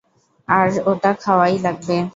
আর 0.47 0.69
ওটা 0.85 1.11
খাওয়াই 1.23 1.55
লাগবে। 1.59 1.97